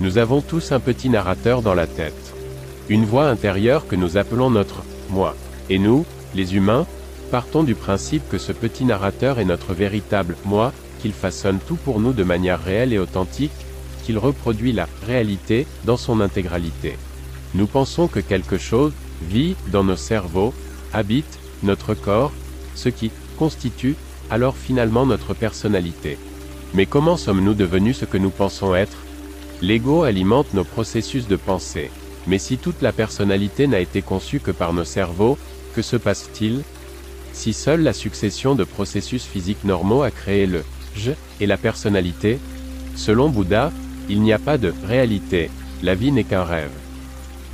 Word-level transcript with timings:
Nous 0.00 0.16
avons 0.16 0.40
tous 0.40 0.72
un 0.72 0.80
petit 0.80 1.10
narrateur 1.10 1.60
dans 1.60 1.74
la 1.74 1.86
tête. 1.86 2.34
Une 2.88 3.04
voix 3.04 3.28
intérieure 3.28 3.86
que 3.86 3.96
nous 3.96 4.16
appelons 4.16 4.48
notre 4.48 4.82
moi. 5.10 5.36
Et 5.68 5.78
nous, 5.78 6.06
les 6.34 6.56
humains, 6.56 6.86
partons 7.30 7.62
du 7.64 7.74
principe 7.74 8.26
que 8.30 8.38
ce 8.38 8.52
petit 8.52 8.86
narrateur 8.86 9.38
est 9.38 9.44
notre 9.44 9.74
véritable 9.74 10.36
moi, 10.46 10.72
qu'il 11.02 11.12
façonne 11.12 11.58
tout 11.58 11.76
pour 11.76 12.00
nous 12.00 12.14
de 12.14 12.24
manière 12.24 12.62
réelle 12.62 12.94
et 12.94 12.98
authentique, 12.98 13.52
qu'il 14.02 14.16
reproduit 14.16 14.72
la 14.72 14.88
réalité 15.06 15.66
dans 15.84 15.98
son 15.98 16.22
intégralité. 16.22 16.96
Nous 17.54 17.66
pensons 17.66 18.08
que 18.08 18.20
quelque 18.20 18.56
chose 18.56 18.92
vit 19.28 19.54
dans 19.70 19.84
nos 19.84 19.96
cerveaux, 19.96 20.54
habite 20.94 21.38
notre 21.62 21.92
corps, 21.92 22.32
ce 22.74 22.88
qui 22.88 23.10
constitue 23.38 23.96
alors 24.30 24.56
finalement 24.56 25.04
notre 25.04 25.34
personnalité. 25.34 26.16
Mais 26.72 26.86
comment 26.86 27.18
sommes-nous 27.18 27.52
devenus 27.52 27.98
ce 27.98 28.06
que 28.06 28.16
nous 28.16 28.30
pensons 28.30 28.74
être? 28.74 28.96
L'ego 29.62 30.04
alimente 30.04 30.54
nos 30.54 30.64
processus 30.64 31.28
de 31.28 31.36
pensée. 31.36 31.90
Mais 32.26 32.38
si 32.38 32.56
toute 32.56 32.80
la 32.82 32.92
personnalité 32.92 33.66
n'a 33.66 33.80
été 33.80 34.00
conçue 34.02 34.40
que 34.40 34.50
par 34.50 34.72
nos 34.72 34.84
cerveaux, 34.84 35.36
que 35.74 35.82
se 35.82 35.96
passe-t-il? 35.96 36.62
Si 37.32 37.52
seule 37.52 37.82
la 37.82 37.92
succession 37.92 38.54
de 38.54 38.64
processus 38.64 39.24
physiques 39.24 39.64
normaux 39.64 40.02
a 40.02 40.10
créé 40.10 40.46
le 40.46 40.62
je 40.96 41.12
et 41.40 41.46
la 41.46 41.56
personnalité 41.56 42.38
Selon 42.96 43.28
Bouddha, 43.28 43.72
il 44.08 44.20
n'y 44.20 44.32
a 44.32 44.38
pas 44.38 44.58
de 44.58 44.74
réalité, 44.86 45.50
la 45.82 45.94
vie 45.94 46.12
n'est 46.12 46.24
qu'un 46.24 46.44
rêve. 46.44 46.72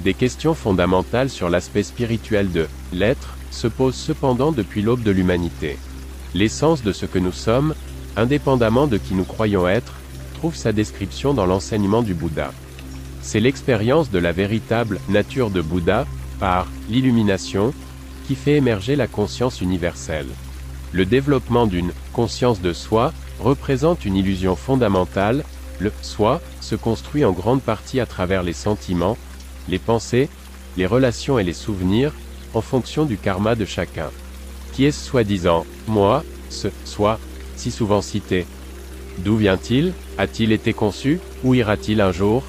Des 0.02 0.14
questions 0.14 0.54
fondamentales 0.54 1.30
sur 1.30 1.50
l'aspect 1.50 1.82
spirituel 1.82 2.50
de 2.50 2.66
l'être 2.92 3.36
se 3.50 3.66
posent 3.66 3.94
cependant 3.94 4.52
depuis 4.52 4.82
l'aube 4.82 5.02
de 5.02 5.10
l'humanité. 5.10 5.78
L'essence 6.34 6.82
de 6.82 6.92
ce 6.92 7.06
que 7.06 7.18
nous 7.18 7.32
sommes, 7.32 7.74
indépendamment 8.16 8.86
de 8.86 8.96
qui 8.96 9.14
nous 9.14 9.24
croyons 9.24 9.68
être, 9.68 9.94
trouve 10.47 10.55
sa 10.55 10.72
description 10.72 11.34
dans 11.34 11.44
l'enseignement 11.44 12.02
du 12.02 12.14
Bouddha. 12.14 12.52
C'est 13.20 13.41
l'expérience 13.41 14.12
de 14.12 14.20
la 14.20 14.30
véritable 14.30 15.00
nature 15.08 15.50
de 15.50 15.61
Bouddha, 15.61 16.06
par 16.38 16.69
l'illumination, 16.88 17.75
qui 18.28 18.36
fait 18.36 18.55
émerger 18.55 18.94
la 18.94 19.08
conscience 19.08 19.61
universelle. 19.61 20.28
Le 20.92 21.05
développement 21.05 21.66
d'une 21.66 21.91
conscience 22.12 22.61
de 22.61 22.72
soi 22.72 23.12
représente 23.41 24.05
une 24.05 24.14
illusion 24.14 24.55
fondamentale, 24.55 25.42
le 25.80 25.91
soi 26.00 26.41
se 26.60 26.77
construit 26.77 27.25
en 27.25 27.33
grande 27.33 27.60
partie 27.60 27.99
à 27.99 28.06
travers 28.06 28.44
les 28.44 28.53
sentiments, 28.53 29.19
les 29.69 29.81
pensées, 29.81 30.28
les 30.76 30.87
relations 30.87 31.41
et 31.41 31.44
les 31.44 31.54
souvenirs, 31.54 32.12
en 32.54 32.60
fonction 32.60 33.04
du 33.04 33.16
karma 33.16 33.56
de 33.56 33.65
chacun. 33.65 34.10
Qui 34.75 34.84
est 34.84 34.93
ce 34.93 35.04
soi-disant? 35.06 35.66
Moi, 35.88 36.22
ce 36.50 36.69
soi, 36.84 37.19
si 37.56 37.72
souvent 37.72 38.00
cité 38.00 38.47
D'où 39.19 39.37
vient-il? 39.37 39.93
A-t-il 40.19 40.53
été 40.53 40.72
conçu? 40.72 41.21
Où 41.44 41.54
ira-t-il 41.54 42.00
un 42.00 42.12
jour? 42.12 42.43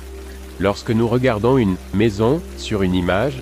Lorsque 0.60 0.92
nous 0.92 1.08
regardons 1.08 1.58
une 1.58 1.76
maison 1.94 2.42
sur 2.58 2.82
une 2.82 2.96
image, 2.96 3.42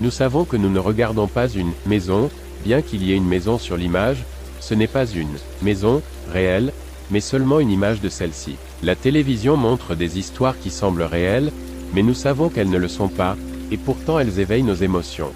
nous 0.00 0.10
savons 0.10 0.44
que 0.44 0.56
nous 0.56 0.70
ne 0.70 0.78
regardons 0.78 1.28
pas 1.28 1.48
une 1.48 1.72
maison, 1.86 2.30
bien 2.64 2.82
qu'il 2.82 3.02
y 3.02 3.12
ait 3.12 3.16
une 3.16 3.28
maison 3.28 3.58
sur 3.58 3.76
l'image, 3.76 4.24
ce 4.60 4.74
n'est 4.74 4.86
pas 4.86 5.06
une 5.06 5.36
maison 5.62 6.02
réelle, 6.32 6.72
mais 7.10 7.20
seulement 7.20 7.60
une 7.60 7.70
image 7.70 8.00
de 8.00 8.08
celle-ci. 8.08 8.56
La 8.82 8.96
télévision 8.96 9.56
montre 9.56 9.94
des 9.94 10.18
histoires 10.18 10.58
qui 10.58 10.70
semblent 10.70 11.02
réelles, 11.02 11.52
mais 11.94 12.02
nous 12.02 12.14
savons 12.14 12.48
qu'elles 12.48 12.70
ne 12.70 12.78
le 12.78 12.88
sont 12.88 13.08
pas, 13.08 13.36
et 13.70 13.76
pourtant 13.76 14.18
elles 14.18 14.40
éveillent 14.40 14.62
nos 14.62 14.74
émotions. 14.74 15.30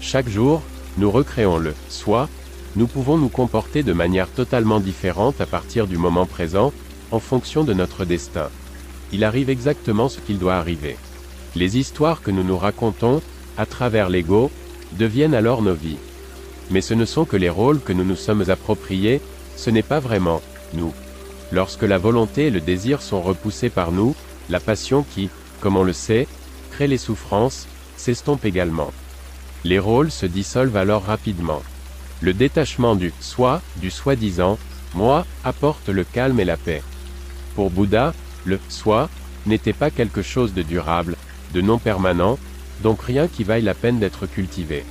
Chaque 0.00 0.28
jour, 0.28 0.62
nous 0.98 1.10
recréons 1.10 1.58
le 1.58 1.74
soi, 1.88 2.28
nous 2.76 2.86
pouvons 2.86 3.16
nous 3.16 3.30
comporter 3.30 3.82
de 3.82 3.94
manière 3.94 4.28
totalement 4.28 4.80
différente 4.80 5.40
à 5.40 5.46
partir 5.46 5.86
du 5.86 5.96
moment 5.96 6.26
présent, 6.26 6.72
en 7.10 7.18
fonction 7.18 7.64
de 7.64 7.72
notre 7.72 8.04
destin. 8.04 8.50
Il 9.12 9.24
arrive 9.24 9.48
exactement 9.48 10.08
ce 10.08 10.20
qu'il 10.20 10.38
doit 10.38 10.56
arriver. 10.56 10.96
Les 11.54 11.78
histoires 11.78 12.20
que 12.20 12.30
nous 12.30 12.44
nous 12.44 12.58
racontons, 12.58 13.22
à 13.56 13.64
travers 13.64 14.10
l'ego, 14.10 14.50
deviennent 14.92 15.34
alors 15.34 15.62
nos 15.62 15.74
vies. 15.74 15.96
Mais 16.70 16.82
ce 16.82 16.92
ne 16.92 17.06
sont 17.06 17.24
que 17.24 17.36
les 17.36 17.48
rôles 17.48 17.80
que 17.80 17.94
nous 17.94 18.04
nous 18.04 18.16
sommes 18.16 18.50
appropriés, 18.50 19.22
ce 19.56 19.70
n'est 19.70 19.82
pas 19.82 20.00
vraiment 20.00 20.42
nous. 20.74 20.92
Lorsque 21.52 21.84
la 21.84 21.96
volonté 21.96 22.48
et 22.48 22.50
le 22.50 22.60
désir 22.60 23.00
sont 23.00 23.22
repoussés 23.22 23.70
par 23.70 23.90
nous, 23.90 24.14
la 24.50 24.60
passion 24.60 25.04
qui, 25.14 25.30
comme 25.60 25.76
on 25.76 25.84
le 25.84 25.94
sait, 25.94 26.26
crée 26.72 26.88
les 26.88 26.98
souffrances, 26.98 27.68
s'estompe 27.96 28.44
également. 28.44 28.90
Les 29.64 29.78
rôles 29.78 30.10
se 30.10 30.26
dissolvent 30.26 30.76
alors 30.76 31.04
rapidement. 31.04 31.62
Le 32.22 32.32
détachement 32.32 32.96
du 32.96 33.12
soi, 33.20 33.60
du 33.76 33.90
soi-disant, 33.90 34.58
moi, 34.94 35.26
apporte 35.44 35.88
le 35.88 36.04
calme 36.04 36.40
et 36.40 36.44
la 36.44 36.56
paix. 36.56 36.82
Pour 37.54 37.70
Bouddha, 37.70 38.14
le 38.44 38.58
soi 38.68 39.10
n'était 39.44 39.74
pas 39.74 39.90
quelque 39.90 40.22
chose 40.22 40.54
de 40.54 40.62
durable, 40.62 41.16
de 41.52 41.60
non 41.60 41.78
permanent, 41.78 42.38
donc 42.82 43.02
rien 43.02 43.28
qui 43.28 43.44
vaille 43.44 43.62
la 43.62 43.74
peine 43.74 43.98
d'être 43.98 44.26
cultivé. 44.26 44.84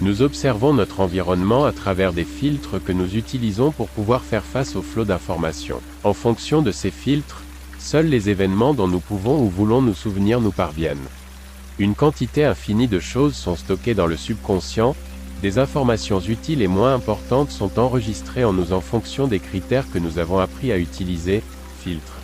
Nous 0.00 0.22
observons 0.22 0.72
notre 0.72 1.00
environnement 1.00 1.64
à 1.64 1.72
travers 1.72 2.12
des 2.12 2.24
filtres 2.24 2.82
que 2.82 2.92
nous 2.92 3.16
utilisons 3.16 3.72
pour 3.72 3.88
pouvoir 3.88 4.22
faire 4.22 4.44
face 4.44 4.76
au 4.76 4.82
flot 4.82 5.04
d'informations. 5.04 5.80
En 6.04 6.12
fonction 6.12 6.62
de 6.62 6.70
ces 6.70 6.92
filtres, 6.92 7.42
seuls 7.80 8.06
les 8.06 8.30
événements 8.30 8.74
dont 8.74 8.86
nous 8.86 9.00
pouvons 9.00 9.42
ou 9.42 9.48
voulons 9.48 9.82
nous 9.82 9.94
souvenir 9.94 10.40
nous 10.40 10.52
parviennent. 10.52 11.08
Une 11.80 11.96
quantité 11.96 12.44
infinie 12.44 12.86
de 12.86 13.00
choses 13.00 13.34
sont 13.34 13.56
stockées 13.56 13.94
dans 13.94 14.06
le 14.06 14.16
subconscient, 14.16 14.94
des 15.42 15.58
informations 15.58 16.20
utiles 16.20 16.62
et 16.62 16.66
moins 16.66 16.94
importantes 16.94 17.50
sont 17.50 17.78
enregistrées 17.78 18.44
en 18.44 18.52
nous 18.52 18.72
en 18.72 18.80
fonction 18.80 19.26
des 19.26 19.38
critères 19.38 19.90
que 19.90 19.98
nous 19.98 20.18
avons 20.18 20.38
appris 20.38 20.72
à 20.72 20.78
utiliser, 20.78 21.42
filtres. 21.80 22.18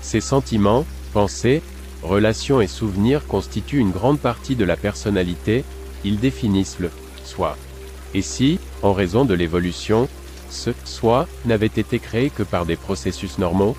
Ces 0.00 0.20
sentiments, 0.20 0.86
pensées, 1.12 1.62
relations 2.02 2.60
et 2.60 2.66
souvenirs 2.66 3.26
constituent 3.26 3.78
une 3.80 3.90
grande 3.90 4.18
partie 4.18 4.56
de 4.56 4.64
la 4.64 4.76
personnalité, 4.76 5.64
ils 6.04 6.18
définissent 6.18 6.78
le 6.78 6.90
soi. 7.24 7.56
Et 8.14 8.22
si, 8.22 8.58
en 8.82 8.94
raison 8.94 9.24
de 9.26 9.34
l'évolution, 9.34 10.08
ce 10.48 10.70
soi 10.84 11.28
n'avait 11.44 11.66
été 11.66 11.98
créé 11.98 12.30
que 12.30 12.42
par 12.42 12.64
des 12.64 12.76
processus 12.76 13.38
normaux? 13.38 13.76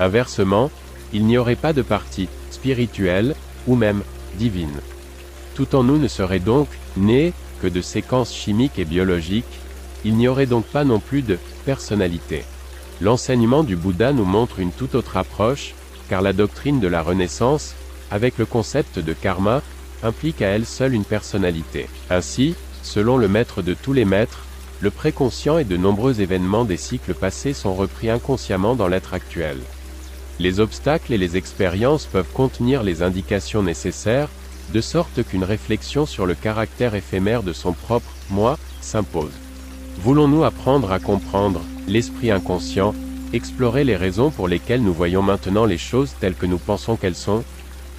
Inversement, 0.00 0.70
il 1.12 1.26
n'y 1.26 1.38
aurait 1.38 1.54
pas 1.54 1.72
de 1.72 1.82
partie 1.82 2.28
spirituelle, 2.50 3.36
ou 3.68 3.76
même 3.76 4.02
divine. 4.38 4.80
Tout 5.54 5.76
en 5.76 5.84
nous 5.84 5.98
ne 5.98 6.08
serait 6.08 6.40
donc 6.40 6.66
né 6.96 7.32
de 7.66 7.80
séquences 7.80 8.34
chimiques 8.34 8.78
et 8.78 8.84
biologiques, 8.84 9.44
il 10.04 10.16
n'y 10.16 10.28
aurait 10.28 10.46
donc 10.46 10.64
pas 10.64 10.84
non 10.84 11.00
plus 11.00 11.22
de 11.22 11.38
personnalité. 11.64 12.44
L'enseignement 13.00 13.64
du 13.64 13.76
Bouddha 13.76 14.12
nous 14.12 14.24
montre 14.24 14.58
une 14.60 14.72
toute 14.72 14.94
autre 14.94 15.16
approche, 15.16 15.74
car 16.08 16.22
la 16.22 16.32
doctrine 16.32 16.80
de 16.80 16.88
la 16.88 17.02
Renaissance, 17.02 17.74
avec 18.10 18.38
le 18.38 18.46
concept 18.46 18.98
de 18.98 19.12
karma, 19.12 19.62
implique 20.02 20.42
à 20.42 20.48
elle 20.48 20.66
seule 20.66 20.94
une 20.94 21.04
personnalité. 21.04 21.88
Ainsi, 22.10 22.54
selon 22.82 23.16
le 23.16 23.28
maître 23.28 23.62
de 23.62 23.74
tous 23.74 23.92
les 23.92 24.04
maîtres, 24.04 24.44
le 24.80 24.90
préconscient 24.90 25.58
et 25.58 25.64
de 25.64 25.76
nombreux 25.76 26.20
événements 26.20 26.64
des 26.64 26.76
cycles 26.76 27.14
passés 27.14 27.52
sont 27.52 27.74
repris 27.74 28.10
inconsciemment 28.10 28.74
dans 28.74 28.88
l'être 28.88 29.14
actuel. 29.14 29.58
Les 30.40 30.58
obstacles 30.58 31.12
et 31.12 31.18
les 31.18 31.36
expériences 31.36 32.06
peuvent 32.06 32.32
contenir 32.32 32.82
les 32.82 33.02
indications 33.02 33.62
nécessaires, 33.62 34.28
de 34.72 34.80
sorte 34.80 35.22
qu'une 35.22 35.44
réflexion 35.44 36.06
sur 36.06 36.26
le 36.26 36.34
caractère 36.34 36.94
éphémère 36.94 37.42
de 37.42 37.52
son 37.52 37.72
propre 37.72 38.10
moi 38.30 38.58
s'impose. 38.80 39.32
Voulons-nous 39.98 40.44
apprendre 40.44 40.92
à 40.92 40.98
comprendre 40.98 41.60
l'esprit 41.86 42.30
inconscient, 42.30 42.94
explorer 43.32 43.84
les 43.84 43.96
raisons 43.96 44.30
pour 44.30 44.48
lesquelles 44.48 44.82
nous 44.82 44.94
voyons 44.94 45.22
maintenant 45.22 45.64
les 45.64 45.78
choses 45.78 46.14
telles 46.20 46.34
que 46.34 46.46
nous 46.46 46.58
pensons 46.58 46.96
qu'elles 46.96 47.14
sont? 47.14 47.44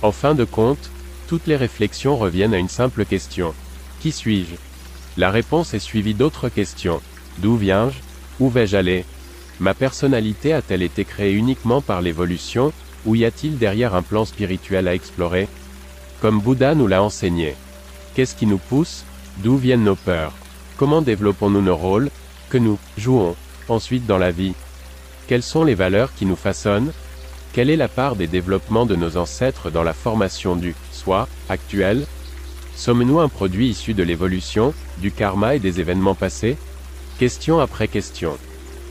En 0.01 0.11
fin 0.11 0.35
de 0.35 0.43
compte, 0.43 0.89
toutes 1.27 1.47
les 1.47 1.55
réflexions 1.55 2.17
reviennent 2.17 2.53
à 2.53 2.59
une 2.59 2.69
simple 2.69 3.05
question. 3.05 3.53
Qui 4.01 4.11
suis-je? 4.11 4.55
La 5.15 5.31
réponse 5.31 5.73
est 5.73 5.79
suivie 5.79 6.13
d'autres 6.13 6.49
questions. 6.49 7.01
D'où 7.37 7.55
viens-je? 7.55 7.97
Où 8.39 8.49
vais-je 8.49 8.75
aller? 8.75 9.05
Ma 9.59 9.73
personnalité 9.73 10.53
a-t-elle 10.53 10.81
été 10.81 11.05
créée 11.05 11.33
uniquement 11.33 11.81
par 11.81 12.01
l'évolution, 12.01 12.73
ou 13.05 13.15
y 13.15 13.23
a-t-il 13.23 13.57
derrière 13.57 13.95
un 13.95 14.01
plan 14.01 14.25
spirituel 14.25 14.87
à 14.87 14.95
explorer? 14.95 15.47
Comme 16.23 16.39
Bouddha 16.39 16.73
nous 16.73 16.87
l'a 16.87 17.03
enseigné. 17.03 17.53
Qu'est-ce 18.15 18.33
qui 18.33 18.45
nous 18.45 18.57
pousse? 18.57 19.03
D'où 19.39 19.57
viennent 19.57 19.83
nos 19.83 19.97
peurs? 19.97 20.31
Comment 20.77 21.01
développons-nous 21.01 21.61
nos 21.61 21.75
rôles? 21.75 22.09
Que 22.49 22.57
nous 22.57 22.79
jouons 22.97 23.35
ensuite 23.67 24.05
dans 24.05 24.17
la 24.17 24.31
vie? 24.31 24.53
Quelles 25.27 25.43
sont 25.43 25.65
les 25.65 25.75
valeurs 25.75 26.13
qui 26.15 26.25
nous 26.25 26.37
façonnent? 26.37 26.93
Quelle 27.51 27.69
est 27.69 27.75
la 27.75 27.89
part 27.89 28.15
des 28.15 28.27
développements 28.27 28.85
de 28.85 28.95
nos 28.95 29.17
ancêtres 29.17 29.69
dans 29.69 29.83
la 29.83 29.91
formation 29.91 30.55
du 30.55 30.75
soi 30.93 31.27
actuel? 31.49 32.05
Sommes-nous 32.77 33.19
un 33.19 33.27
produit 33.27 33.67
issu 33.67 33.93
de 33.93 34.03
l'évolution, 34.03 34.73
du 34.99 35.11
karma 35.11 35.55
et 35.55 35.59
des 35.59 35.81
événements 35.81 36.15
passés? 36.15 36.55
Question 37.19 37.59
après 37.59 37.89
question. 37.89 38.37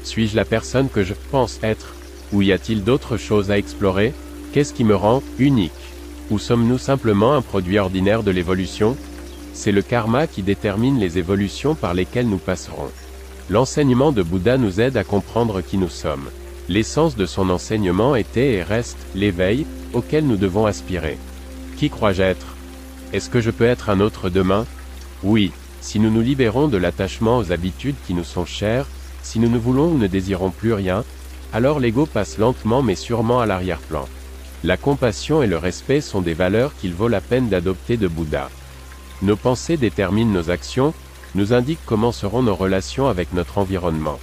Suis-je 0.04 0.36
la 0.36 0.44
personne 0.44 0.90
que 0.90 1.02
je 1.02 1.14
pense 1.30 1.60
être? 1.62 1.94
Ou 2.34 2.42
y 2.42 2.52
a-t-il 2.52 2.84
d'autres 2.84 3.16
choses 3.16 3.50
à 3.50 3.56
explorer? 3.56 4.12
Qu'est-ce 4.52 4.74
qui 4.74 4.84
me 4.84 4.94
rend 4.94 5.22
unique? 5.38 5.72
Ou 6.32 6.38
sommes-nous 6.38 6.78
simplement 6.78 7.34
un 7.34 7.42
produit 7.42 7.78
ordinaire 7.78 8.22
de 8.22 8.30
l'évolution? 8.30 8.96
C'est 9.52 9.70
le 9.70 9.82
karma 9.82 10.26
qui 10.26 10.42
détermine 10.42 10.98
les 10.98 11.18
évolutions 11.18 11.74
par 11.74 11.92
lesquelles 11.92 12.26
nous 12.26 12.38
passerons. 12.38 12.88
L'enseignement 13.50 14.12
de 14.12 14.22
Bouddha 14.22 14.56
nous 14.56 14.80
aide 14.80 14.96
à 14.96 15.04
comprendre 15.04 15.60
qui 15.60 15.76
nous 15.76 15.90
sommes. 15.90 16.30
L'essence 16.70 17.16
de 17.16 17.26
son 17.26 17.50
enseignement 17.50 18.16
était 18.16 18.54
et 18.54 18.62
reste 18.62 18.96
l'éveil 19.14 19.66
auquel 19.92 20.26
nous 20.26 20.38
devons 20.38 20.64
aspirer. 20.64 21.18
Qui 21.76 21.90
crois-je 21.90 22.22
être? 22.22 22.56
Est-ce 23.12 23.28
que 23.28 23.42
je 23.42 23.50
peux 23.50 23.66
être 23.66 23.90
un 23.90 24.00
autre 24.00 24.30
demain? 24.30 24.64
Oui, 25.22 25.52
si 25.82 26.00
nous 26.00 26.10
nous 26.10 26.22
libérons 26.22 26.66
de 26.66 26.78
l'attachement 26.78 27.36
aux 27.36 27.52
habitudes 27.52 27.96
qui 28.06 28.14
nous 28.14 28.24
sont 28.24 28.46
chères, 28.46 28.86
si 29.22 29.38
nous 29.38 29.50
ne 29.50 29.58
voulons 29.58 29.88
ou 29.88 29.98
ne 29.98 30.06
désirons 30.06 30.50
plus 30.50 30.72
rien, 30.72 31.04
alors 31.52 31.78
l'ego 31.78 32.06
passe 32.06 32.38
lentement 32.38 32.80
mais 32.80 32.94
sûrement 32.94 33.40
à 33.40 33.44
l'arrière-plan. 33.44 34.08
La 34.64 34.76
compassion 34.76 35.42
et 35.42 35.48
le 35.48 35.58
respect 35.58 36.00
sont 36.00 36.20
des 36.20 36.34
valeurs 36.34 36.72
qu'il 36.76 36.94
vaut 36.94 37.08
la 37.08 37.20
peine 37.20 37.48
d'adopter 37.48 37.96
de 37.96 38.06
Bouddha. 38.06 38.48
Nos 39.20 39.34
pensées 39.34 39.76
déterminent 39.76 40.32
nos 40.32 40.50
actions, 40.50 40.94
nous 41.34 41.52
indiquent 41.52 41.84
comment 41.84 42.12
seront 42.12 42.42
nos 42.42 42.54
relations 42.54 43.08
avec 43.08 43.32
notre 43.32 43.58
environnement. 43.58 44.20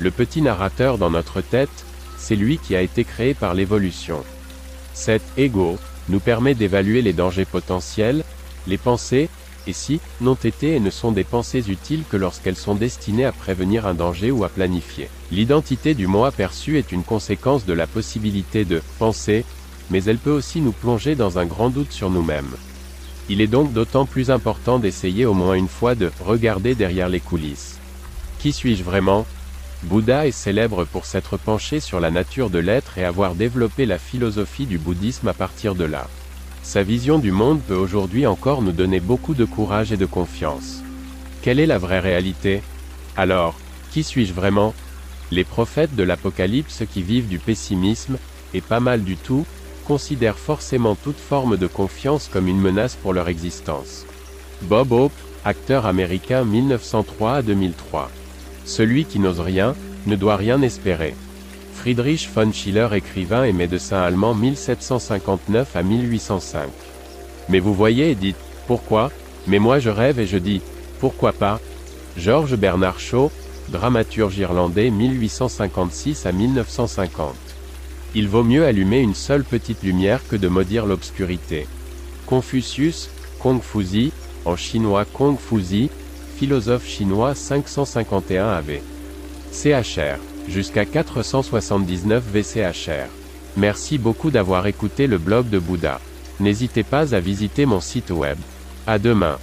Le 0.00 0.10
petit 0.10 0.42
narrateur 0.42 0.98
dans 0.98 1.10
notre 1.10 1.40
tête, 1.40 1.84
c'est 2.18 2.36
lui 2.36 2.58
qui 2.58 2.74
a 2.74 2.82
été 2.82 3.04
créé 3.04 3.34
par 3.34 3.54
l'évolution. 3.54 4.24
Cet 4.92 5.22
ego 5.36 5.78
nous 6.08 6.20
permet 6.20 6.54
d'évaluer 6.54 7.02
les 7.02 7.12
dangers 7.12 7.44
potentiels, 7.44 8.24
les 8.66 8.78
pensées, 8.78 9.28
et 9.68 9.72
si, 9.72 10.00
n'ont 10.20 10.34
été 10.34 10.76
et 10.76 10.80
ne 10.80 10.90
sont 10.90 11.12
des 11.12 11.24
pensées 11.24 11.70
utiles 11.70 12.04
que 12.08 12.16
lorsqu'elles 12.16 12.56
sont 12.56 12.74
destinées 12.74 13.24
à 13.24 13.32
prévenir 13.32 13.86
un 13.86 13.94
danger 13.94 14.30
ou 14.30 14.44
à 14.44 14.48
planifier. 14.48 15.08
L'identité 15.32 15.94
du 15.94 16.06
moi 16.06 16.30
perçu 16.30 16.78
est 16.78 16.92
une 16.92 17.02
conséquence 17.02 17.66
de 17.66 17.72
la 17.72 17.86
possibilité 17.86 18.64
de 18.64 18.80
penser, 18.98 19.44
mais 19.90 20.04
elle 20.04 20.18
peut 20.18 20.30
aussi 20.30 20.60
nous 20.60 20.72
plonger 20.72 21.14
dans 21.14 21.38
un 21.38 21.46
grand 21.46 21.70
doute 21.70 21.92
sur 21.92 22.10
nous-mêmes. 22.10 22.54
Il 23.28 23.40
est 23.40 23.46
donc 23.46 23.72
d'autant 23.72 24.06
plus 24.06 24.30
important 24.30 24.78
d'essayer 24.78 25.26
au 25.26 25.34
moins 25.34 25.54
une 25.54 25.68
fois 25.68 25.94
de 25.94 26.10
regarder 26.24 26.74
derrière 26.74 27.08
les 27.08 27.20
coulisses. 27.20 27.78
Qui 28.38 28.52
suis-je 28.52 28.84
vraiment? 28.84 29.26
Bouddha 29.82 30.26
est 30.26 30.32
célèbre 30.32 30.84
pour 30.84 31.04
s'être 31.04 31.36
penché 31.36 31.80
sur 31.80 32.00
la 32.00 32.10
nature 32.10 32.50
de 32.50 32.58
l'être 32.58 32.98
et 32.98 33.04
avoir 33.04 33.34
développé 33.34 33.84
la 33.86 33.98
philosophie 33.98 34.66
du 34.66 34.78
bouddhisme 34.78 35.28
à 35.28 35.34
partir 35.34 35.74
de 35.74 35.84
là. 35.84 36.08
Sa 36.62 36.82
vision 36.82 37.18
du 37.18 37.30
monde 37.30 37.60
peut 37.60 37.76
aujourd'hui 37.76 38.26
encore 38.26 38.62
nous 38.62 38.72
donner 38.72 39.00
beaucoup 39.00 39.34
de 39.34 39.44
courage 39.44 39.92
et 39.92 39.96
de 39.96 40.06
confiance. 40.06 40.82
Quelle 41.42 41.60
est 41.60 41.66
la 41.66 41.78
vraie 41.78 42.00
réalité? 42.00 42.62
Alors, 43.16 43.54
qui 43.92 44.02
suis-je 44.02 44.32
vraiment? 44.32 44.74
Les 45.30 45.44
prophètes 45.44 45.94
de 45.94 46.02
l'Apocalypse 46.02 46.82
qui 46.92 47.02
vivent 47.02 47.28
du 47.28 47.38
pessimisme, 47.38 48.18
et 48.54 48.60
pas 48.60 48.80
mal 48.80 49.04
du 49.04 49.16
tout, 49.16 49.46
considèrent 49.86 50.38
forcément 50.38 50.96
toute 50.96 51.18
forme 51.18 51.56
de 51.56 51.66
confiance 51.66 52.28
comme 52.32 52.48
une 52.48 52.60
menace 52.60 52.96
pour 52.96 53.12
leur 53.12 53.28
existence. 53.28 54.04
Bob 54.62 54.92
Hope, 54.92 55.12
acteur 55.44 55.86
américain 55.86 56.44
1903 56.44 57.34
à 57.34 57.42
2003. 57.42 58.10
Celui 58.64 59.04
qui 59.04 59.20
n'ose 59.20 59.40
rien, 59.40 59.74
ne 60.06 60.16
doit 60.16 60.36
rien 60.36 60.60
espérer. 60.62 61.14
Friedrich 61.74 62.28
von 62.34 62.52
Schiller 62.52 62.88
écrivain 62.94 63.44
et 63.44 63.52
médecin 63.52 63.98
allemand 63.98 64.34
1759 64.34 65.76
à 65.76 65.82
1805. 65.82 66.68
Mais 67.48 67.60
vous 67.60 67.74
voyez 67.74 68.10
et 68.10 68.14
dites, 68.16 68.36
pourquoi? 68.66 69.12
Mais 69.46 69.60
moi 69.60 69.78
je 69.78 69.90
rêve 69.90 70.18
et 70.18 70.26
je 70.26 70.38
dis, 70.38 70.62
pourquoi 70.98 71.32
pas? 71.32 71.60
Georges 72.16 72.56
Bernard 72.56 72.98
Shaw, 72.98 73.30
dramaturge 73.68 74.38
irlandais 74.38 74.90
1856 74.90 76.26
à 76.26 76.32
1950. 76.32 77.45
Il 78.14 78.28
vaut 78.28 78.44
mieux 78.44 78.64
allumer 78.64 79.00
une 79.00 79.14
seule 79.14 79.44
petite 79.44 79.82
lumière 79.82 80.20
que 80.28 80.36
de 80.36 80.48
maudire 80.48 80.86
l'obscurité. 80.86 81.66
Confucius, 82.26 83.10
Kong 83.40 83.60
Fuzi, 83.60 84.12
en 84.44 84.56
chinois 84.56 85.04
Kong 85.04 85.36
Fuzi, 85.38 85.90
philosophe 86.36 86.86
chinois 86.86 87.34
551 87.34 88.48
AV. 88.48 88.80
CHR. 89.52 90.18
Jusqu'à 90.48 90.84
479 90.84 92.22
VCHR. 92.32 93.08
Merci 93.56 93.98
beaucoup 93.98 94.30
d'avoir 94.30 94.66
écouté 94.66 95.06
le 95.06 95.18
blog 95.18 95.48
de 95.48 95.58
Bouddha. 95.58 96.00
N'hésitez 96.40 96.82
pas 96.82 97.14
à 97.14 97.20
visiter 97.20 97.66
mon 97.66 97.80
site 97.80 98.10
web. 98.10 98.38
À 98.86 98.98
demain. 98.98 99.38